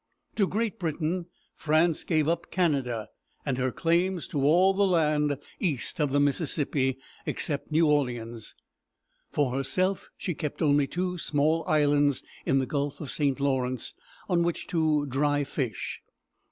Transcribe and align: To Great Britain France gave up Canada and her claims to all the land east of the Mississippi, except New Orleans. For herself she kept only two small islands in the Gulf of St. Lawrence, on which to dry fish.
To 0.33 0.47
Great 0.47 0.79
Britain 0.79 1.27
France 1.53 2.03
gave 2.03 2.27
up 2.27 2.49
Canada 2.49 3.09
and 3.45 3.59
her 3.59 3.71
claims 3.71 4.27
to 4.29 4.41
all 4.41 4.73
the 4.73 4.87
land 4.87 5.37
east 5.59 5.99
of 5.99 6.09
the 6.09 6.19
Mississippi, 6.19 6.97
except 7.27 7.71
New 7.71 7.85
Orleans. 7.87 8.55
For 9.31 9.53
herself 9.55 10.09
she 10.17 10.33
kept 10.33 10.59
only 10.63 10.87
two 10.87 11.19
small 11.19 11.63
islands 11.67 12.23
in 12.47 12.57
the 12.57 12.65
Gulf 12.65 12.99
of 12.99 13.11
St. 13.11 13.39
Lawrence, 13.39 13.93
on 14.27 14.41
which 14.41 14.65
to 14.69 15.05
dry 15.05 15.43
fish. 15.43 16.01